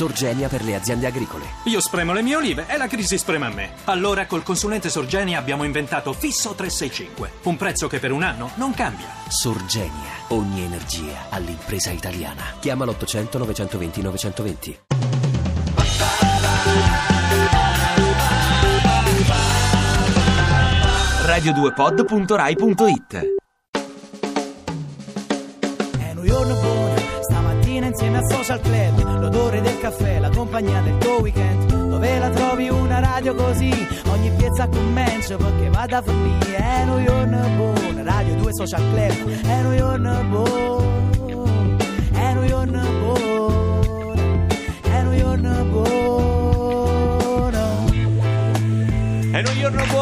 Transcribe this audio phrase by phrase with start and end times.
[0.00, 1.44] Sorgenia per le aziende agricole.
[1.64, 3.72] Io spremo le mie olive e la crisi sprema me.
[3.84, 8.72] Allora col consulente Sorgenia abbiamo inventato Fisso 365, un prezzo che per un anno non
[8.72, 9.04] cambia.
[9.28, 12.44] Sorgenia, ogni energia all'impresa italiana.
[12.60, 14.78] Chiama l'800 920 920.
[21.26, 23.34] radio2pod.rai.it
[25.98, 28.99] È un giorno buono, stamattina insieme al social club,
[29.90, 31.88] caffè, la compagnia del tuo weekend.
[31.88, 33.70] Dove la trovi una radio così?
[34.10, 36.56] Ogni piazza commencia perché vada a fornire.
[36.56, 39.42] È un giorno buono, radio 2 social club.
[39.42, 41.09] È un giorno buono,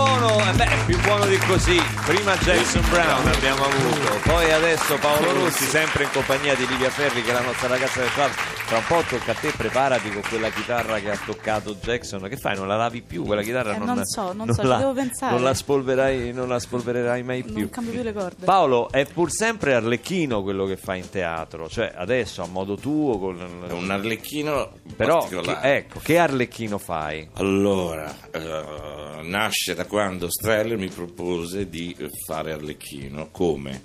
[0.08, 1.80] buono, eh beh, più buono di così.
[2.06, 7.22] Prima Jason Brown abbiamo avuto, poi adesso Paolo Rossi, sempre in compagnia di Livia Ferri,
[7.22, 8.30] che è la nostra ragazza del club.
[8.68, 12.28] Tra un po' tocca a te, preparati con quella chitarra che ha toccato Jackson.
[12.28, 12.54] Che fai?
[12.54, 13.24] Non la lavi più?
[13.24, 15.32] Quella chitarra Eh, non, non so, non so, ci la, devo pensare.
[15.32, 17.60] Non la spolverai, non la spolvererai mai più.
[17.60, 18.44] Non cambio più le corde.
[18.44, 23.18] Paolo, è pur sempre Arlecchino quello che fa in teatro, cioè adesso a modo tuo,
[23.18, 23.64] con...
[23.66, 25.60] È un arlecchino però particolare.
[25.60, 27.26] che- ecco, che Arlecchino fai?
[27.36, 31.94] Allora, eh, nasce da quando Streller mi propose di
[32.26, 33.30] fare Arlecchino.
[33.30, 33.82] Come?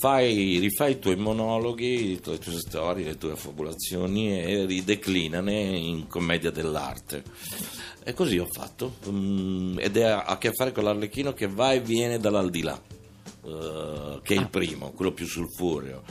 [0.00, 6.50] Fai, rifai i tuoi monologhi, le tue, storie, le tue affabulazioni e rideclinane in commedia
[6.50, 7.22] dell'arte.
[8.02, 8.96] E così ho fatto.
[9.10, 12.98] Mm, ed è a, a che fare con l'Arlecchino che va e viene dall'aldilà.
[13.42, 16.02] Eh, che è il primo, quello più sulfureo,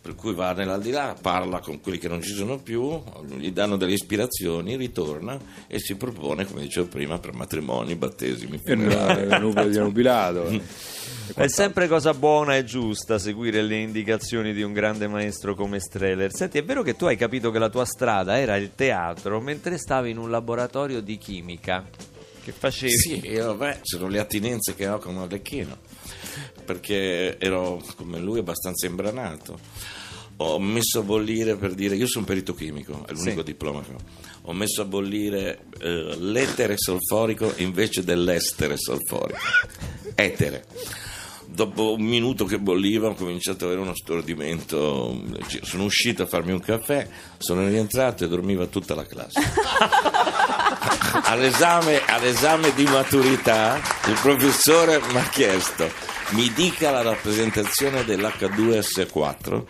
[0.00, 3.02] per cui va nell'aldilà, parla con quelli che non ci sono più,
[3.36, 8.60] gli danno delle ispirazioni, ritorna e si propone, come dicevo prima, per matrimoni, battesimi, E
[8.64, 9.22] funerali.
[9.22, 10.60] il nucleo di nubilato.
[11.34, 16.34] È sempre cosa buona e giusta seguire le indicazioni di un grande maestro come Streller.
[16.34, 19.78] Senti, è vero che tu hai capito che la tua strada era il teatro mentre
[19.78, 21.88] stavi in un laboratorio di chimica?
[22.42, 22.92] Che facevi?
[22.98, 25.78] Sì, io, beh, sono le attinenze che ho con Arlecchino,
[26.64, 29.58] perché ero come lui abbastanza imbranato.
[30.38, 33.44] Ho messo a bollire per dire, io sono perito chimico, è l'unico Sì.
[33.44, 33.98] diploma che ho.
[34.46, 39.38] Ho messo a bollire eh, l'etere solforico invece dell'estere solforico.
[40.16, 40.64] Etere.
[41.46, 45.20] Dopo un minuto che bolliva ho cominciato ad avere uno stordimento.
[45.60, 47.06] Sono uscito a farmi un caffè,
[47.36, 49.38] sono rientrato e dormiva tutta la classe.
[51.24, 55.88] all'esame, all'esame di maturità il professore mi ha chiesto
[56.32, 59.62] mi dica la rappresentazione dell'H2S4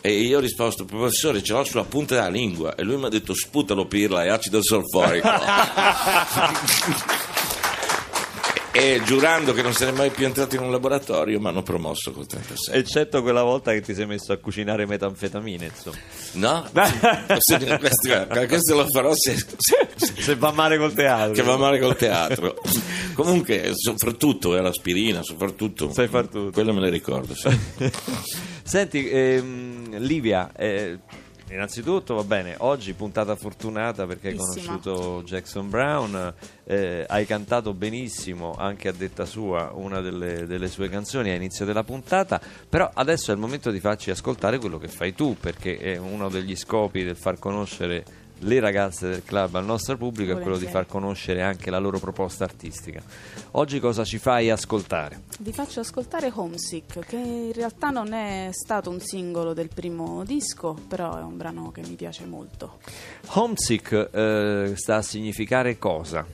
[0.00, 2.74] e io ho risposto professore ce l'ho sulla punta della lingua.
[2.74, 5.28] E lui mi ha detto sputalo pirla è acido solforico.
[8.74, 12.26] E giurando che non sarei mai più entrato in un laboratorio mi hanno promosso col
[12.26, 15.98] 36 Eccetto quella volta che ti sei messo a cucinare metanfetamine, insomma.
[16.32, 16.68] No?
[18.48, 19.88] Questo, lo farò se, se-
[20.22, 21.32] Se va male col teatro.
[21.32, 22.54] che va male col teatro.
[23.14, 25.92] Comunque, soprattutto era aspirina, soprattutto.
[25.92, 26.50] Sai far tutto.
[26.50, 27.48] Quello me ne ricordo, sì.
[28.64, 30.98] Senti, ehm, Livia, eh,
[31.52, 34.78] innanzitutto va bene, oggi puntata fortunata perché hai Bellissima.
[34.78, 40.88] conosciuto Jackson Brown, eh, hai cantato benissimo, anche a detta sua, una delle, delle sue
[40.88, 44.88] canzoni a inizio della puntata, però adesso è il momento di farci ascoltare quello che
[44.88, 49.64] fai tu, perché è uno degli scopi del far conoscere le ragazze del club al
[49.64, 50.72] nostro pubblico è quello di Volentieri.
[50.72, 53.02] far conoscere anche la loro proposta artistica.
[53.52, 55.22] Oggi cosa ci fai ascoltare?
[55.40, 60.76] Vi faccio ascoltare Homesick, che in realtà non è stato un singolo del primo disco,
[60.88, 62.78] però è un brano che mi piace molto.
[63.34, 66.26] Homesick eh, sta a significare cosa?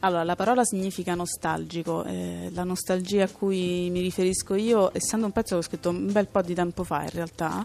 [0.00, 5.32] Allora, la parola significa nostalgico, eh, la nostalgia a cui mi riferisco io, essendo un
[5.32, 7.64] pezzo che ho scritto un bel po' di tempo fa in realtà,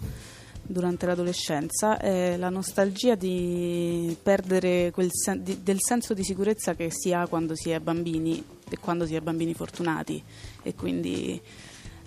[0.66, 6.90] durante l'adolescenza, è la nostalgia di perdere quel sen- di- del senso di sicurezza che
[6.92, 10.24] si ha quando si è bambini e quando si è bambini fortunati.
[10.64, 11.40] E quindi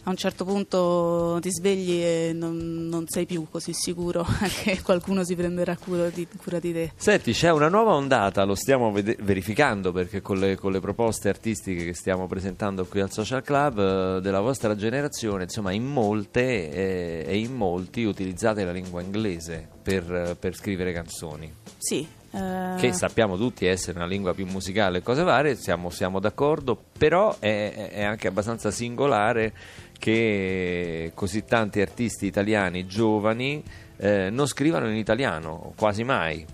[0.07, 4.25] a un certo punto ti svegli e non, non sei più così sicuro
[4.63, 6.93] che qualcuno si prenderà cura di, cura di te.
[6.95, 11.29] Senti, c'è una nuova ondata, lo stiamo vede- verificando perché con le, con le proposte
[11.29, 16.71] artistiche che stiamo presentando qui al Social Club eh, della vostra generazione, insomma, in molte
[16.71, 21.53] eh, e in molti utilizzate la lingua inglese per, per scrivere canzoni.
[21.79, 22.05] Sì.
[22.33, 26.77] eh, Che sappiamo tutti essere una lingua più musicale e cose varie, siamo, siamo d'accordo,
[26.99, 29.53] però è, è anche abbastanza singolare
[29.97, 33.63] che così tanti artisti italiani giovani
[33.99, 36.45] eh, non scrivano in italiano, quasi mai.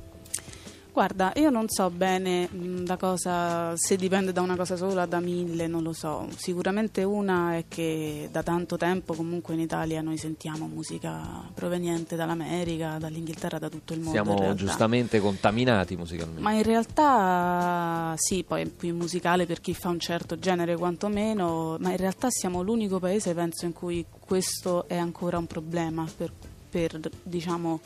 [0.93, 5.21] Guarda, io non so bene mh, da cosa, se dipende da una cosa sola, da
[5.21, 6.29] mille, non lo so.
[6.37, 12.99] Sicuramente una è che da tanto tempo comunque in Italia noi sentiamo musica proveniente dall'America,
[12.99, 14.23] dall'Inghilterra, da tutto il mondo.
[14.23, 16.43] Siamo giustamente contaminati musicalmente.
[16.43, 21.79] Ma in realtà sì, poi è più musicale per chi fa un certo genere quantomeno,
[21.81, 26.31] ma in realtà siamo l'unico paese, penso, in cui questo è ancora un problema per,
[26.69, 27.81] per, diciamo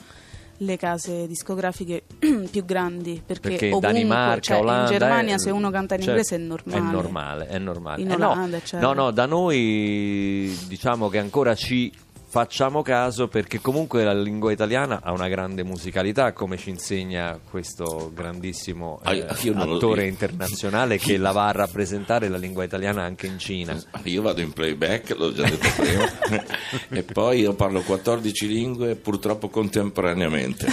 [0.57, 2.03] le case discografiche
[2.49, 6.01] più grandi perché, Perché ovunque, Danimarca, cioè, Olanda, in Germania eh, se uno canta in
[6.01, 6.77] certo, inglese è normale.
[6.77, 8.01] È normale, è normale.
[8.01, 8.87] In Eh, no, Olanda, eccetera.
[8.87, 11.91] no, no, da noi diciamo che ancora ci
[12.29, 18.11] facciamo caso perché comunque la lingua italiana ha una grande musicalità, come ci insegna questo
[18.13, 23.27] grandissimo Ah, eh, attore io- internazionale che la va a rappresentare la lingua italiana anche
[23.27, 23.75] in Cina.
[24.03, 26.45] Io vado in playback, l'ho già detto prima,
[26.89, 30.67] e poi io parlo 14 lingue, purtroppo contemporaneamente.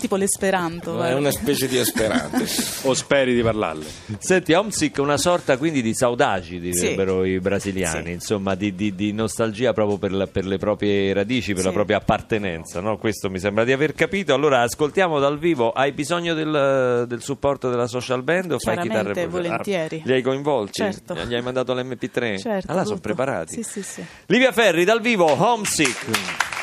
[0.00, 1.02] Tipo l'esperanto.
[1.02, 2.46] È una specie di esperante.
[2.88, 3.84] O speri di parlarle?
[4.18, 8.12] Senti, Homesick è una sorta quindi di saudagi, direbbero i brasiliani, Sì.
[8.12, 11.74] insomma, di, di- di nostalgia proprio per, la- per le proprie radici, per la Sì.
[11.74, 12.96] propria appartenenza, no?
[12.98, 14.32] Questo mi sembra di aver capito.
[14.32, 15.70] Allora, ascoltiamo dal vivo.
[15.72, 18.78] Hai bisogno del, del supporto della social band o fai?
[18.78, 19.96] Chiaramente, volentieri.
[19.98, 20.72] Ah, li hai coinvolti?
[20.82, 21.14] Certo.
[21.14, 22.38] Gli hai mandato l'MP3?
[22.38, 23.00] Certo, allora sono tutto.
[23.00, 23.54] preparati.
[23.54, 24.04] Sì, sì, sì.
[24.26, 26.56] Livia Ferri dal vivo, Homesick.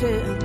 [0.00, 0.37] 嘿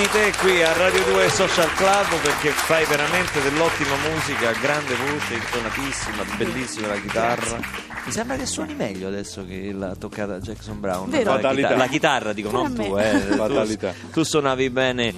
[0.00, 5.34] di te qui a Radio 2 Social Club perché fai veramente dell'ottima musica, grande voce,
[5.34, 7.60] intonatissima, bellissima la chitarra.
[8.06, 11.10] Mi sembra che suoni meglio adesso che l'ha toccata Jackson Brown.
[11.10, 11.38] Vero.
[11.38, 13.18] La, chitarra, la chitarra, dico, Pure non tu, eh.
[13.36, 13.90] Fatalità.
[13.92, 15.12] Tu, tu suonavi bene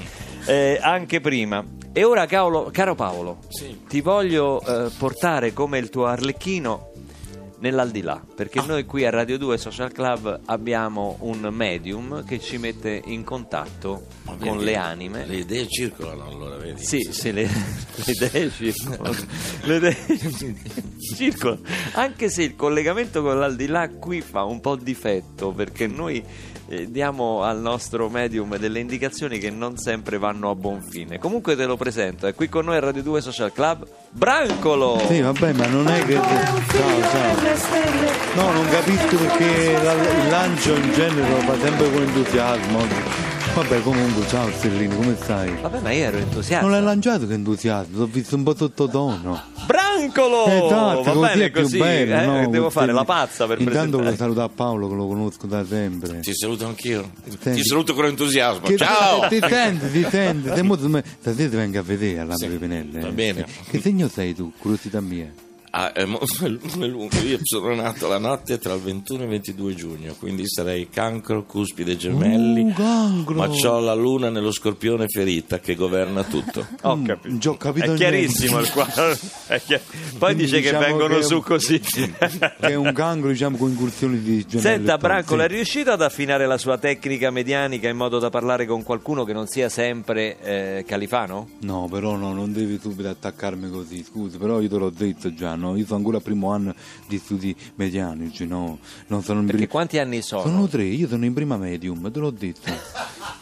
[0.47, 1.65] eh, anche prima.
[1.93, 3.39] E ora, caro Paolo,
[3.87, 6.92] ti voglio eh, portare come il tuo arlecchino
[7.63, 8.65] nell'aldilà, perché Ah.
[8.67, 14.07] noi qui a Radio 2 Social Club abbiamo un medium che ci mette in contatto
[14.25, 15.27] Ma con vedi, le anime.
[15.27, 16.85] Le idee circolano allora, vedi?
[16.85, 19.17] Sì, sì, le, le idee circolano.
[19.65, 19.97] Le idee
[21.17, 21.61] circolano.
[21.93, 26.23] Anche se il collegamento con l'aldilà qui fa un po' difetto, perché noi
[26.69, 31.19] eh, diamo al nostro medium delle indicazioni che non sempre vanno a buon fine.
[31.19, 35.01] Comunque te lo presento, è qui con noi a Radio 2 Social Club, Brancolo!
[35.07, 36.15] Sì, vabbè, ma non è che.
[36.15, 37.52] Ciao, ciao.
[38.35, 42.79] No, non capisco perché il lancio in genere lo fa sempre con entusiasmo.
[43.55, 45.55] Vabbè, comunque, ciao Stellini, come stai?
[45.61, 46.63] Vabbè, ma io ero entusiasta.
[46.63, 49.39] Non l'hai lanciato che entusiasmo, l'ho visto un po' sottotono.
[49.67, 50.47] Brancolo!
[50.47, 52.49] Esatto, Va così bene è più così, bello, eh, no?
[52.49, 53.69] devo fare Perché- la pazza per Intanto
[53.99, 54.03] presentare.
[54.03, 56.21] volevo salutare Paolo che lo conosco da sempre.
[56.21, 57.11] Ti saluto anch'io.
[57.39, 57.61] Senti.
[57.61, 58.61] Ti saluto con entusiasmo.
[58.67, 59.29] Che- Ciao!
[59.29, 60.49] Ti senti, ti senti.
[60.49, 63.01] Stasera ti vengo a vedere all'Ambro Sì, Penelle.
[63.01, 63.45] va bene.
[63.69, 64.51] Che segno sei tu?
[64.57, 65.31] Curiosità mia.
[65.75, 67.09] Ah, è lungo.
[67.25, 71.45] Io sono nato la notte tra il 21 e il 22 giugno, quindi sarei cancro,
[71.47, 72.73] cuspide gemelli.
[72.75, 73.35] Cancro.
[73.35, 76.67] Ma c'ho la luna nello scorpione ferita che governa tutto.
[76.83, 77.51] Ho Mm, capito.
[77.51, 77.95] ho È niente.
[77.97, 79.17] chiarissimo il quadro.
[79.65, 79.81] Chiar-
[80.19, 81.81] Poi dice che Diciamo vengono che- su così.
[81.81, 82.13] Che
[82.59, 84.61] è un cancro, diciamo, con incursioni di gemelli.
[84.61, 85.47] Senta, tal, Brancolo, sì.
[85.47, 89.33] è riuscito ad affinare la sua tecnica medianica in modo da parlare con qualcuno che
[89.33, 91.49] non sia sempre eh, Califano?
[91.61, 95.55] No, però no, non devi subito attaccarmi così, scusi, però io te l'ho detto già,
[95.63, 95.77] no?
[95.77, 96.75] Io sono ancora al primo anno
[97.09, 98.79] di studi medianici, no?
[99.07, 100.43] Non sono in Perché prim- quanti anni sono?
[100.43, 102.71] Sono tre, io sono in prima medium, te l'ho detto.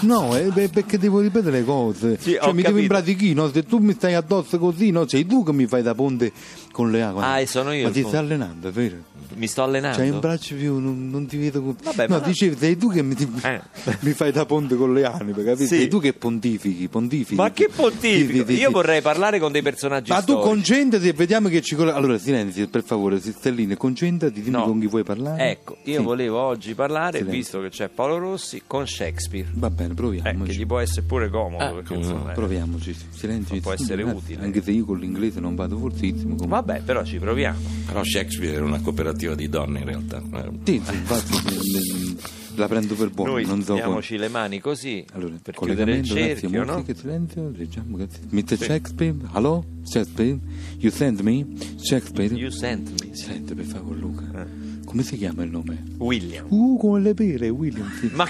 [0.00, 2.18] No, è perché devo ripetere le cose.
[2.18, 2.78] Sì, cioè, mi devo capito.
[2.78, 3.50] impratichire, no?
[3.52, 5.06] Se tu mi stai addosso così, no?
[5.06, 6.32] Sei tu che mi fai da ponte
[6.70, 7.22] con le acque.
[7.24, 8.16] Ah, e sono io Ma ti ponte.
[8.16, 8.96] stai allenando, è vero?
[9.34, 9.96] Mi sto allenando.
[9.96, 11.62] C'hai un braccio più, non, non ti vedo.
[11.62, 13.60] con- Vabbè, no, ma- dicevi, sei tu che mi, ti- Eh.
[14.00, 15.56] mi fai da ponte con le anime, capito?
[15.56, 15.66] Sì.
[15.66, 17.34] Sei tu che pontifichi, pontifichi.
[17.36, 18.46] Ma che pontifico?
[18.46, 20.48] sì, Io vorrei parlare con dei personaggi Ma tu storici.
[20.48, 24.64] concentrati e vediamo che ci Allora, silenzio, per favore, Stelline, concentrati, dimmi No.
[24.64, 25.50] con chi vuoi parlare.
[25.50, 26.02] Ecco, io Sì.
[26.04, 27.38] volevo oggi parlare, Silenzio.
[27.38, 29.48] visto che c'è Paolo Rossi, con Shakespeare.
[29.54, 30.50] Va bene, Eh, proviamoci.
[30.50, 31.62] che gli può essere pure comodo.
[31.64, 32.00] Ah, perché, no.
[32.00, 32.34] insomma, eh.
[32.34, 33.60] Proviamoci, silenzio.
[33.60, 34.42] Può essere Eh, utile.
[34.44, 36.34] Anche se io con l'inglese non vado fortissimo.
[36.34, 36.46] comunque.
[36.60, 37.58] Vabbè, però ci proviamo.
[37.86, 40.18] Però Shakespeare era una cooperativa di donne in realtà.
[40.18, 42.18] Eh, Sì, sì, infatti
[42.56, 43.30] la prendo per buona.
[43.30, 46.74] Noi non so diamoci le mani così Allora, per chiudere il cerchio, no?
[46.74, 48.24] musica, silenzio, leggiamo, grazie.
[48.28, 48.56] Mr.
[48.58, 49.64] Shakespeare, hello?
[49.84, 50.38] Shakespeare,
[50.76, 51.46] you sent me?
[51.76, 52.34] Shakespeare?
[52.34, 53.14] You sent me.
[53.14, 54.42] Senti, per favore, Luca.
[54.42, 54.84] Eh.
[54.84, 55.82] Come si chiama il nome?
[55.96, 56.44] William.
[56.48, 58.10] Uh, come le pere, William, sì.
[58.12, 58.28] Ma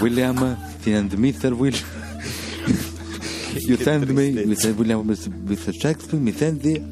[0.00, 1.52] William, sent Mr.
[1.52, 1.99] William.
[3.54, 4.30] You sent me.
[4.32, 4.74] Mr.
[4.76, 5.28] William, Mr.
[5.28, 5.72] Mr.
[5.72, 6.82] Shakespeare, mi senti?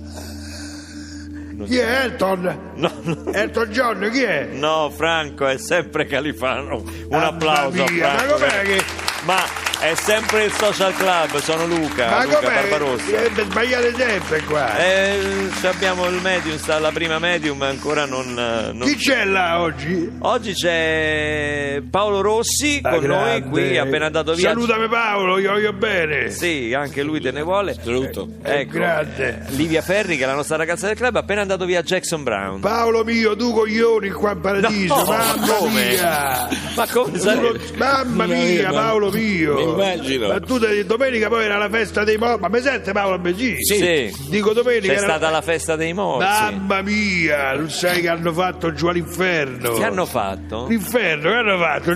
[1.64, 2.72] Chi è Elton?
[2.76, 4.48] no, no, Elton John, chi è?
[4.52, 6.76] no, Franco è sempre Califano.
[6.76, 8.38] Un Mamma applauso a mia, Franco.
[8.38, 8.84] Ma com'è che...
[9.24, 12.54] Ma è sempre il social club, sono Luca, Ma Luca com'è?
[12.54, 13.22] Barbarossa.
[13.24, 14.76] Eh, sbagliate sempre qua.
[14.76, 15.18] Eh,
[15.62, 20.10] abbiamo il medium, sta la prima medium ancora non, eh, non- Chi c'è là oggi?
[20.20, 23.48] Oggi c'è Paolo Rossi Ah, con noi grande.
[23.50, 24.48] qui, appena andato via.
[24.48, 26.30] Salutami Paolo, io voglio bene.
[26.30, 27.74] Sì, anche lui te ne vuole.
[27.80, 28.28] Saluto.
[28.42, 29.44] Ecco, grande.
[29.48, 32.60] eh, Livia Ferri, che è la nostra ragazza del club, appena andato via Jackson Brown.
[32.60, 35.88] Paolo mio, tu coglioni qua in paradiso, No, mamma come?
[35.90, 36.48] mia.
[36.74, 37.60] Ma come sarebbe?
[37.76, 39.66] Mamma mia, Paolo mio.
[39.72, 40.28] Immagino.
[40.28, 42.40] Ma tu te- domenica poi era la festa dei morti.
[42.40, 43.62] Ma mi sente Paolo Bellini?
[43.64, 44.12] Sì.
[44.28, 46.24] Dico domenica C'è era- stata la festa dei morti.
[46.24, 49.74] Mamma mia, non sai che hanno fatto giù all'inferno.
[49.74, 50.66] Che hanno fatto?
[50.68, 51.94] L'inferno, che hanno fatto?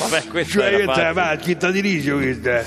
[0.00, 2.62] Vabbè, questo Cioè, era questa è la macchina di riso questa.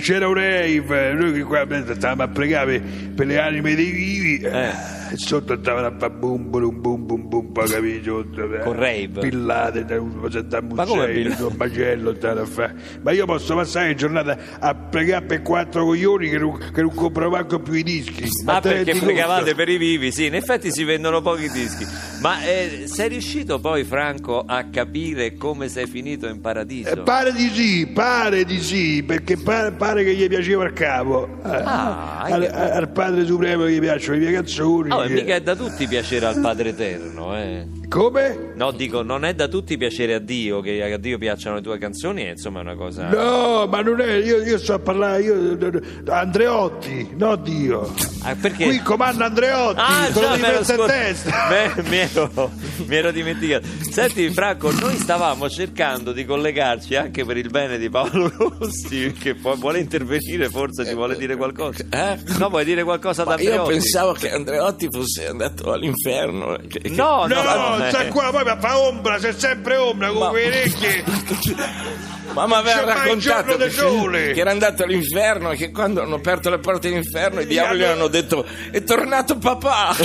[0.00, 1.64] C'era un rave, noi che qua
[1.94, 2.80] stavamo a pregare
[3.14, 4.40] per le anime dei vivi.
[4.44, 4.70] Eh.
[5.12, 8.20] E sotto stavano a fare bum bum bum bum bum, poi capito?
[8.20, 9.20] Eh, Con rave?
[9.20, 10.56] Pillate, da un pillate?
[10.58, 11.52] un macello.
[13.02, 16.94] Ma io posso passare la giornata a pregare per quattro coglioni che non, che non
[16.94, 18.24] compro manco più i dischi.
[18.24, 21.86] Ah, Ma te perché pregavate per i vivi, sì, in effetti si vendono pochi dischi.
[22.20, 26.90] Ma eh, sei riuscito poi, Franco, a capire come sei finito in paradiso?
[26.90, 31.28] Eh, pare di sì, pare di sì, perché pare, pare che gli piaceva il capo.
[31.44, 34.90] Eh, Ah, al, al padre supremo gli piacciono le mie canzoni.
[35.04, 37.66] E mica è da tutti piacere al Padre Eterno, eh.
[37.88, 38.52] Come?
[38.56, 41.78] No, dico, non è da tutti piacere a Dio, che a Dio piacciono le tue
[41.78, 43.08] canzoni, è insomma una cosa...
[43.08, 45.56] No, ma non è, io, io sto a parlare, io,
[46.08, 47.92] Andreotti, no Dio.
[48.22, 48.64] Ah, perché?
[48.66, 51.46] Qui comanda Andreotti, Ah, lo già, devi me ero, mettere in scor- testa.
[51.48, 52.50] Me- mi, ero,
[52.86, 53.66] mi ero dimenticato.
[53.90, 59.34] Senti, Franco, noi stavamo cercando di collegarci anche per il bene di Paolo Rossi, che
[59.36, 61.84] poi vuole intervenire, forse ci vuole dire qualcosa.
[61.88, 62.18] Eh?
[62.38, 63.72] No, vuoi dire qualcosa da Ma io Andreotti?
[63.72, 66.56] pensavo che Andreotti fosse andato all'inferno.
[66.66, 68.08] Che- che- No, no, No, no, sta eh.
[68.08, 71.04] qua, poi fa ombra, c'è sempre ombra con Ma- quelle orecchie.
[72.32, 76.58] Ma mi aveva raccontato che, che era andato all'inferno e che quando hanno aperto le
[76.58, 79.94] porte dell'inferno i diavoli allora- hanno detto è tornato papà.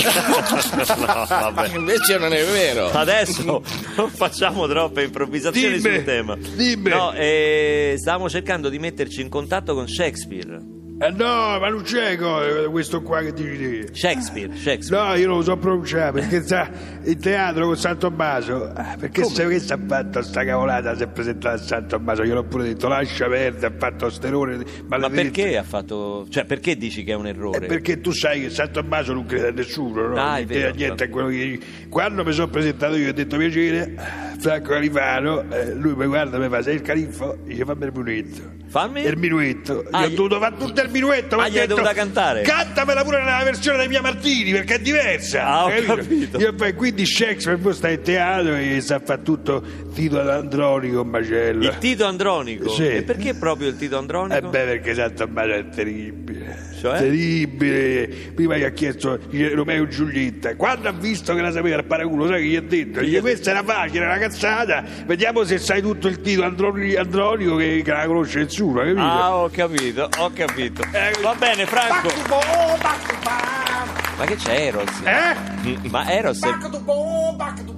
[1.02, 1.68] No, vabbè.
[1.76, 2.90] Invece non è vero.
[2.90, 3.62] Adesso
[3.96, 6.36] non facciamo troppe improvvisazioni Dimmi, sul tema.
[6.36, 6.88] dimmi.
[6.90, 10.80] No, eh, stavamo cercando di metterci in contatto con Shakespeare.
[11.04, 13.88] Eh no, ma non c'è co- questo qua che dici te.
[13.92, 15.04] Shakespeare, Shakespeare.
[15.08, 16.70] No, io non lo so pronunciare perché sta
[17.02, 18.70] in teatro con San Tommaso.
[18.72, 22.22] Ah, Perché se che si è fatto sta cavolata si è presentato a San Tommaso?
[22.24, 24.58] Gliel'ho pure detto, lascia perdere, ha fatto sterone.
[24.86, 26.24] Ma perché ha fatto.
[26.28, 27.64] Cioè, perché dici che è un errore?
[27.64, 30.14] Eh, perché tu sai che San Tommaso non crede a nessuno, no?
[30.16, 30.70] Ah, è Non crede vero.
[30.72, 35.44] a niente a quello che Quando mi sono presentato io ho detto piacere, Franco Califano,
[35.52, 37.38] eh, lui mi guarda e mi fa, sei il califfo?
[37.44, 38.50] Dice fammi il minuetto.
[38.68, 39.04] Fammi.
[39.04, 39.84] Il minuetto.
[39.90, 41.36] Ah, io ho dovuto fare tutto il minuetto.
[41.36, 42.42] mi Ah, ha gli hai dovuta cantare?
[42.42, 45.46] Cantamela pure nella versione dei miei Martini, perché è diversa.
[45.46, 46.38] Ah, ho hai capito.
[46.38, 49.62] Io poi, quindi Shakespeare poi sta in teatro e sa fare tutto
[49.94, 51.62] Tito Andronico, Macello.
[51.62, 52.68] Il Tito Andronico?
[52.68, 52.88] Sì.
[52.88, 54.34] E perché proprio il Tito Andronico?
[54.38, 56.70] Eh beh, perché San Tommaso è terribile.
[56.82, 56.98] Cioè?
[56.98, 58.08] Terribile.
[58.34, 59.16] Prima gli ha chiesto
[59.54, 60.56] Romeo Giulietta.
[60.56, 63.00] Quando ha visto che la sapeva il paraculo, sai che gli ha detto?
[63.02, 64.82] Gli questa era facile, era una cazzata.
[65.06, 69.00] Vediamo se sai tutto il titolo Androni- Andronico che, che la conosce nessuno, capito?
[69.00, 70.82] Ah, ho capito, ho capito.
[70.90, 72.08] Eh, Va bene, Franco.
[72.08, 74.00] Bacco, bacco.
[74.18, 75.00] Ma che c'è Eros?
[75.04, 75.78] Eh?
[75.88, 76.42] Ma Eros.
[76.42, 77.71] è-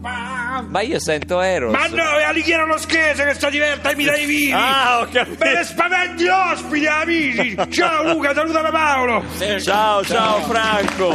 [0.69, 1.73] Ma io sento Eros.
[1.73, 4.53] Ma no, è Alighiera lo schese che sta diverta ai miei vivi!
[4.53, 5.43] Ah, ho capito.
[5.45, 7.57] Me ne spaventi ospiti, amici!
[7.71, 9.25] Ciao Luca, salutami Paolo!
[9.61, 11.09] Ciao, ciao Franco.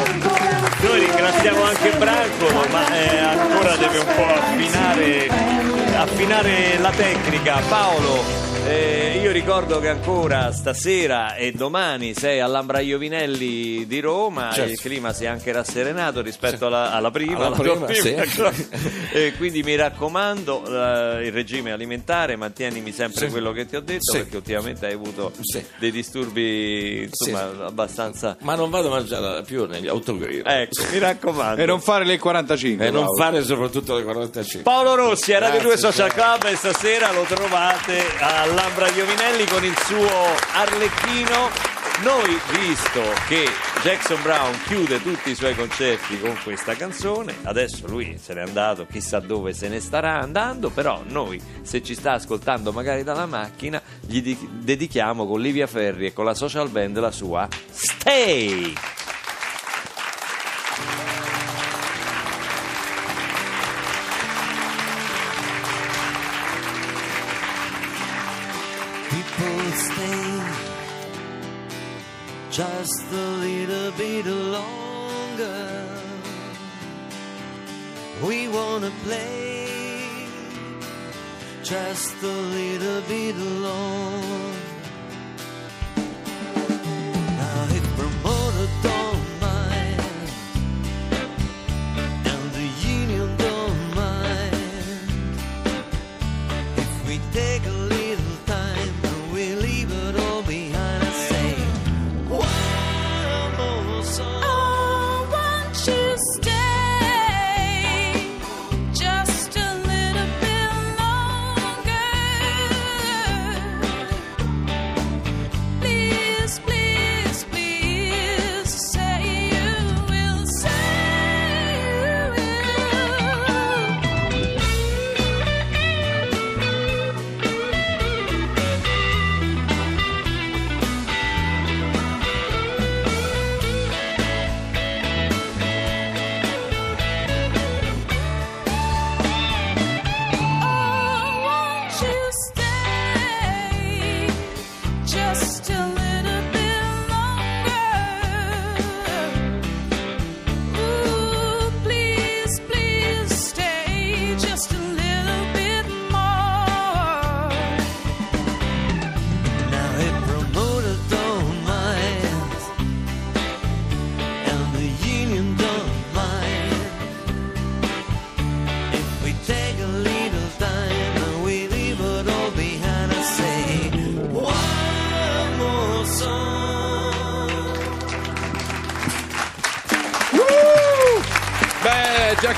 [0.81, 5.29] Noi ringraziamo anche Franco, ma eh, ancora deve un po' affinare,
[5.96, 7.62] affinare la tecnica.
[7.67, 8.24] Paolo,
[8.71, 14.71] eh, io ricordo che ancora stasera e domani sei all'Ambra Iovinelli di Roma, Certo.
[14.71, 18.67] il clima si è anche rasserenato rispetto alla, alla prima, Alla alla prima, tua sì.
[19.11, 23.31] Eh, quindi mi raccomando, eh, il regime alimentare, mantienimi sempre Sì.
[23.31, 24.17] quello che ti ho detto, Sì.
[24.19, 25.65] perché ultimamente hai avuto Sì.
[25.79, 28.38] dei disturbi insomma, abbastanza...
[28.41, 30.43] Ma non vado a mangiare più negli autogrill.
[30.45, 31.61] Ecco, mi raccomando.
[31.61, 32.85] E non fare le 45.
[32.85, 33.17] E non Paolo.
[33.17, 34.61] fare soprattutto le 45.
[34.61, 36.38] Paolo Rossi a Radio 2 Grazie, Social ciao.
[36.38, 38.03] Club e stasera lo trovate
[38.60, 40.10] all'Ambra Iovinelli con il suo
[40.54, 41.50] Arlecchino.
[42.04, 43.45] Noi, visto che
[43.82, 48.86] Jackson Brown chiude tutti i suoi concerti con questa canzone, adesso lui se n'è andato,
[48.86, 53.82] chissà dove se ne starà andando, però noi, se ci sta ascoltando magari dalla macchina,
[54.02, 58.98] gli di- dedichiamo con Livia Ferri e con la social band la sua Stay!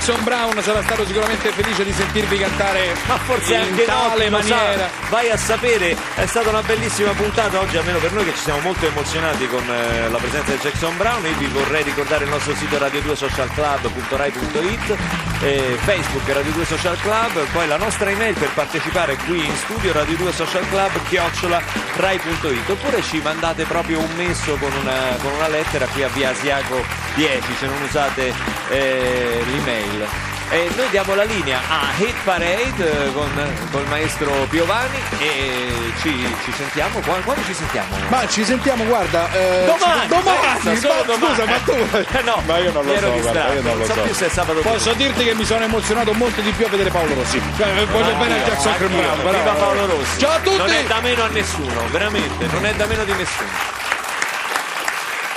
[0.01, 4.37] Jackson Brown sarà stato sicuramente felice di sentirvi cantare Ma forse in anche tale no,
[4.37, 4.89] lo sa, maniera.
[5.11, 8.61] vai a sapere, è stata una bellissima puntata oggi, almeno per noi che ci siamo
[8.61, 11.23] molto emozionati con eh, la presenza di Jackson Brown.
[11.23, 14.97] Io vi vorrei ricordare il nostro sito radio2socialclub.rai.it,
[15.41, 19.91] eh, Facebook Radio 2 Social Club, poi la nostra email per partecipare qui in studio
[19.91, 21.61] Radio 2 Social Club chiocciola
[21.95, 26.29] rai.it oppure ci mandate proprio un messo con una, con una lettera qui a via
[26.29, 26.83] Asiago
[27.15, 28.33] 10 se non usate
[28.69, 30.30] eh, l'email.
[30.53, 33.29] E noi diamo la linea a Hit Parade eh, con,
[33.71, 36.11] col maestro Piovani e ci,
[36.43, 36.99] ci sentiamo.
[36.99, 37.95] Quando, quando ci sentiamo?
[38.09, 39.31] Ma ci sentiamo, guarda.
[39.31, 41.35] eh, Domani, ci- domani, pensa, ma- domani.
[41.35, 41.71] Scusa, ma tu.
[41.71, 43.93] Eh, no, Ma io non lo so, guarda, io non lo so.
[44.01, 46.89] più se è sabato Posso dirti che mi sono emozionato molto di più a vedere
[46.89, 47.41] Paolo Rossi.
[47.55, 48.75] Cioè, voglio bene a Jackson.
[48.77, 49.17] Brown.
[49.21, 50.19] Viva Paolo Rossi.
[50.19, 50.57] Ciao a tutti!
[50.57, 53.49] Non è da meno a nessuno, veramente, non è da meno di nessuno.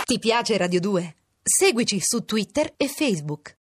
[0.05, 1.15] Ti piace Radio 2?
[1.41, 3.53] Seguici su Twitter e Facebook.